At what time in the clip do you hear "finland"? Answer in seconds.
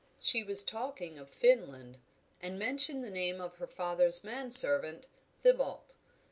1.29-1.99